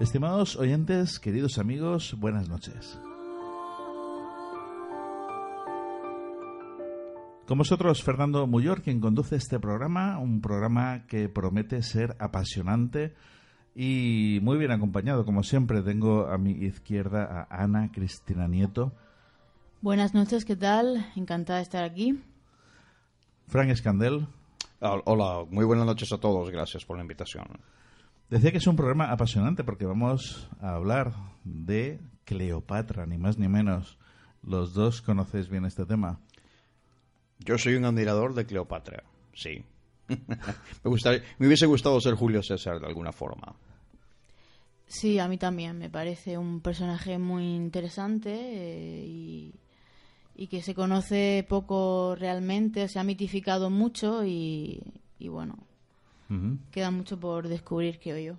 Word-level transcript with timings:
Estimados 0.00 0.54
oyentes, 0.54 1.18
queridos 1.18 1.58
amigos, 1.58 2.14
buenas 2.16 2.48
noches. 2.48 3.00
Con 7.48 7.58
vosotros, 7.58 8.04
Fernando 8.04 8.46
Muyor, 8.46 8.82
quien 8.82 9.00
conduce 9.00 9.34
este 9.34 9.58
programa, 9.58 10.20
un 10.20 10.40
programa 10.40 11.04
que 11.08 11.28
promete 11.28 11.82
ser 11.82 12.14
apasionante 12.20 13.12
y 13.74 14.38
muy 14.40 14.56
bien 14.56 14.70
acompañado. 14.70 15.24
Como 15.24 15.42
siempre, 15.42 15.82
tengo 15.82 16.28
a 16.28 16.38
mi 16.38 16.52
izquierda 16.52 17.48
a 17.50 17.64
Ana 17.64 17.90
Cristina 17.90 18.46
Nieto. 18.46 18.92
Buenas 19.80 20.14
noches, 20.14 20.44
¿qué 20.44 20.54
tal? 20.54 21.10
Encantada 21.16 21.58
de 21.58 21.64
estar 21.64 21.82
aquí. 21.82 22.22
Frank 23.48 23.70
Escandel. 23.70 24.28
Hola, 24.78 25.44
muy 25.50 25.64
buenas 25.64 25.86
noches 25.86 26.12
a 26.12 26.18
todos, 26.18 26.50
gracias 26.50 26.84
por 26.84 26.98
la 26.98 27.02
invitación. 27.02 27.46
Decía 28.30 28.52
que 28.52 28.58
es 28.58 28.66
un 28.66 28.76
programa 28.76 29.10
apasionante 29.10 29.64
porque 29.64 29.86
vamos 29.86 30.50
a 30.60 30.74
hablar 30.74 31.14
de 31.44 31.98
Cleopatra, 32.24 33.06
ni 33.06 33.16
más 33.16 33.38
ni 33.38 33.48
menos. 33.48 33.98
Los 34.42 34.74
dos 34.74 35.00
conocéis 35.00 35.48
bien 35.48 35.64
este 35.64 35.86
tema. 35.86 36.20
Yo 37.38 37.56
soy 37.56 37.76
un 37.76 37.86
admirador 37.86 38.34
de 38.34 38.44
Cleopatra, 38.44 39.04
sí. 39.32 39.64
me, 40.08 40.90
me 41.38 41.46
hubiese 41.46 41.66
gustado 41.66 42.00
ser 42.00 42.14
Julio 42.14 42.42
César 42.42 42.80
de 42.80 42.86
alguna 42.86 43.12
forma. 43.12 43.56
Sí, 44.88 45.18
a 45.18 45.28
mí 45.28 45.38
también. 45.38 45.78
Me 45.78 45.90
parece 45.90 46.36
un 46.36 46.60
personaje 46.60 47.18
muy 47.18 47.54
interesante 47.54 48.30
eh, 48.32 49.04
y, 49.06 49.54
y, 50.34 50.48
que 50.48 50.62
se 50.62 50.74
conoce 50.74 51.46
poco 51.48 52.14
realmente. 52.14 52.88
Se 52.88 52.98
ha 52.98 53.04
mitificado 53.04 53.70
mucho 53.70 54.24
y, 54.24 54.82
y 55.18 55.28
bueno, 55.28 55.67
Queda 56.70 56.90
mucho 56.90 57.18
por 57.18 57.48
descubrir, 57.48 57.98
creo 57.98 58.18
yo. 58.18 58.38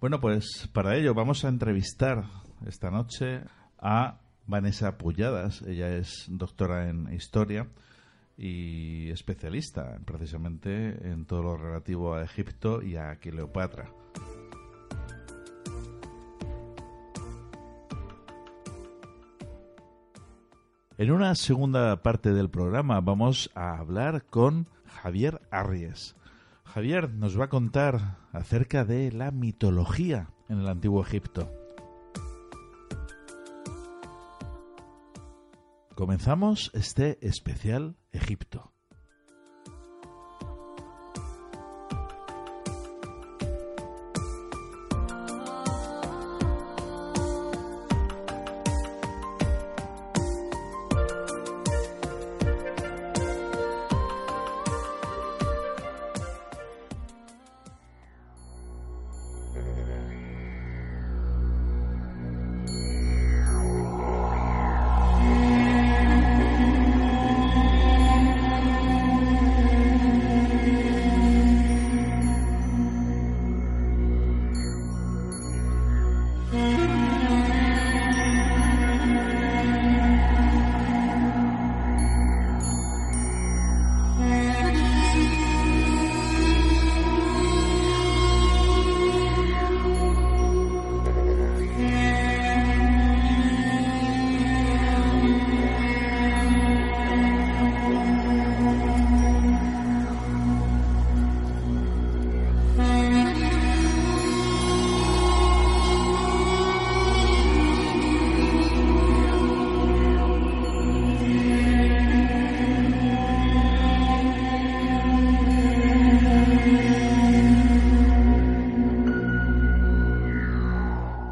Bueno, 0.00 0.18
pues 0.18 0.68
para 0.72 0.96
ello 0.96 1.14
vamos 1.14 1.44
a 1.44 1.48
entrevistar 1.48 2.24
esta 2.66 2.90
noche 2.90 3.42
a 3.78 4.18
Vanessa 4.46 4.98
Pulladas. 4.98 5.62
Ella 5.62 5.96
es 5.96 6.24
doctora 6.28 6.88
en 6.88 7.12
historia 7.12 7.68
y 8.36 9.10
especialista 9.10 9.98
precisamente 10.04 11.10
en 11.10 11.26
todo 11.26 11.42
lo 11.42 11.56
relativo 11.56 12.14
a 12.14 12.24
Egipto 12.24 12.82
y 12.82 12.96
a 12.96 13.16
Cleopatra. 13.16 13.92
En 20.96 21.10
una 21.12 21.34
segunda 21.34 22.02
parte 22.02 22.32
del 22.32 22.50
programa 22.50 23.00
vamos 23.00 23.50
a 23.54 23.78
hablar 23.78 24.24
con 24.26 24.66
Javier 24.86 25.40
Arries. 25.50 26.14
Javier 26.70 27.12
nos 27.12 27.38
va 27.38 27.46
a 27.46 27.48
contar 27.48 28.18
acerca 28.32 28.84
de 28.84 29.10
la 29.10 29.32
mitología 29.32 30.30
en 30.48 30.60
el 30.60 30.68
antiguo 30.68 31.02
Egipto. 31.02 31.50
Comenzamos 35.96 36.70
este 36.72 37.18
especial 37.26 37.96
Egipto. 38.12 38.72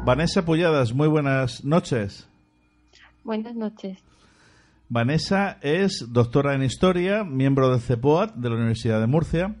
Vanessa 0.09 0.43
Pulladas, 0.43 0.91
muy 0.91 1.07
buenas 1.07 1.63
noches. 1.63 2.27
Buenas 3.23 3.53
noches. 3.53 3.99
Vanessa 4.87 5.59
es 5.61 6.03
doctora 6.11 6.55
en 6.55 6.63
Historia, 6.63 7.23
miembro 7.23 7.69
del 7.69 7.79
CEPOAT 7.79 8.33
de 8.33 8.49
la 8.49 8.55
Universidad 8.55 8.99
de 9.01 9.05
Murcia 9.05 9.55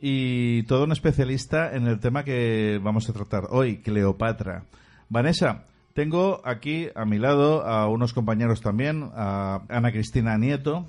y 0.00 0.62
todo 0.62 0.84
un 0.84 0.92
especialista 0.92 1.76
en 1.76 1.86
el 1.88 2.00
tema 2.00 2.24
que 2.24 2.80
vamos 2.82 3.10
a 3.10 3.12
tratar 3.12 3.48
hoy, 3.50 3.82
Cleopatra. 3.82 4.64
Vanessa, 5.10 5.64
tengo 5.92 6.40
aquí 6.46 6.88
a 6.94 7.04
mi 7.04 7.18
lado 7.18 7.62
a 7.66 7.86
unos 7.86 8.14
compañeros 8.14 8.62
también, 8.62 9.10
a 9.14 9.60
Ana 9.68 9.92
Cristina 9.92 10.38
Nieto. 10.38 10.86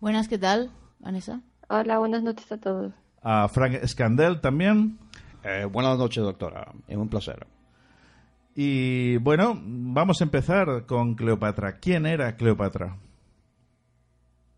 Buenas, 0.00 0.26
¿qué 0.26 0.38
tal, 0.38 0.72
Vanessa? 0.98 1.40
Hola, 1.68 2.00
buenas 2.00 2.24
noches 2.24 2.50
a 2.50 2.58
todos. 2.58 2.92
A 3.22 3.46
Frank 3.46 3.76
Scandel 3.86 4.40
también. 4.40 4.98
Eh, 5.44 5.66
buenas 5.66 5.96
noches, 5.96 6.24
doctora. 6.24 6.72
Es 6.88 6.96
un 6.96 7.08
placer. 7.08 7.46
Y 8.60 9.18
bueno, 9.18 9.56
vamos 9.62 10.20
a 10.20 10.24
empezar 10.24 10.84
con 10.86 11.14
Cleopatra. 11.14 11.78
¿Quién 11.78 12.06
era 12.06 12.34
Cleopatra? 12.34 12.98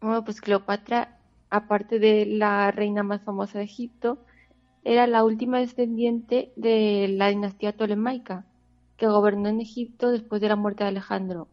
Bueno, 0.00 0.25
pues 0.25 0.41
Cleopatra, 0.41 1.19
aparte 1.50 1.99
de 1.99 2.25
la 2.25 2.70
reina 2.70 3.02
más 3.02 3.20
famosa 3.20 3.58
de 3.58 3.67
Egipto, 3.67 4.25
era 4.85 5.06
la 5.06 5.23
última 5.23 5.58
descendiente 5.58 6.50
de 6.56 7.08
la 7.08 7.29
dinastía 7.29 7.76
tolemaica, 7.76 8.47
que 8.97 9.06
gobernó 9.06 9.50
en 9.50 9.61
Egipto 9.61 10.11
después 10.11 10.41
de 10.41 10.49
la 10.49 10.56
muerte 10.56 10.82
de 10.82 10.88
Alejandro. 10.88 11.49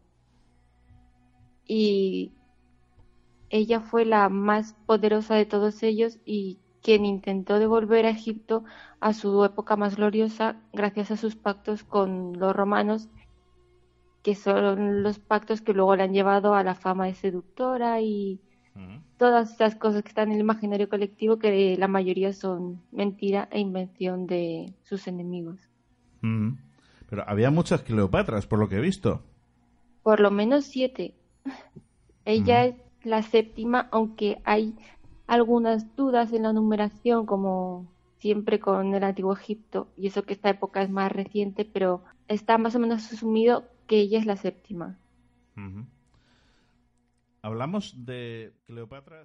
Y 1.66 2.32
ella 3.50 3.82
fue 3.82 4.06
la 4.06 4.30
más 4.30 4.72
poderosa 4.86 5.34
de 5.34 5.44
todos 5.44 5.82
ellos 5.82 6.18
y 6.24 6.60
quien 6.82 7.04
intentó 7.04 7.58
devolver 7.58 8.06
a 8.06 8.10
Egipto 8.10 8.64
a 9.00 9.12
su 9.12 9.44
época 9.44 9.76
más 9.76 9.96
gloriosa 9.96 10.56
gracias 10.72 11.10
a 11.10 11.16
sus 11.16 11.36
pactos 11.36 11.82
con 11.84 12.38
los 12.38 12.54
romanos, 12.54 13.08
que 14.22 14.34
son 14.34 15.02
los 15.02 15.18
pactos 15.18 15.60
que 15.60 15.72
luego 15.72 15.96
le 15.96 16.04
han 16.04 16.12
llevado 16.12 16.54
a 16.54 16.64
la 16.64 16.74
fama 16.74 17.06
de 17.06 17.14
seductora 17.14 18.00
y 18.00 18.40
todas 19.16 19.52
esas 19.52 19.74
cosas 19.74 20.02
que 20.02 20.08
están 20.08 20.28
en 20.28 20.34
el 20.34 20.40
imaginario 20.40 20.88
colectivo 20.88 21.38
que 21.38 21.76
la 21.76 21.88
mayoría 21.88 22.32
son 22.32 22.80
mentira 22.92 23.48
e 23.50 23.58
invención 23.58 24.26
de 24.26 24.72
sus 24.84 25.08
enemigos. 25.08 25.58
Pero 26.20 27.24
había 27.26 27.50
muchas 27.50 27.82
Cleopatras, 27.82 28.46
por 28.46 28.58
lo 28.58 28.68
que 28.68 28.76
he 28.76 28.80
visto. 28.80 29.22
Por 30.02 30.20
lo 30.20 30.30
menos 30.30 30.66
siete. 30.66 31.14
Ella 32.24 32.66
es 32.66 32.76
la 33.02 33.22
séptima, 33.22 33.88
aunque 33.90 34.40
hay 34.44 34.74
algunas 35.28 35.94
dudas 35.94 36.32
en 36.32 36.42
la 36.42 36.52
numeración, 36.52 37.26
como 37.26 37.86
siempre 38.18 38.58
con 38.58 38.94
el 38.94 39.04
antiguo 39.04 39.34
Egipto, 39.34 39.86
y 39.96 40.08
eso 40.08 40.24
que 40.24 40.32
esta 40.32 40.50
época 40.50 40.82
es 40.82 40.90
más 40.90 41.12
reciente, 41.12 41.64
pero 41.64 42.02
está 42.26 42.58
más 42.58 42.74
o 42.74 42.80
menos 42.80 43.12
asumido 43.12 43.68
que 43.86 44.00
ella 44.00 44.18
es 44.18 44.26
la 44.26 44.36
séptima. 44.36 44.98
Hablamos 47.42 48.04
de 48.04 48.52
Cleopatra. 48.66 49.24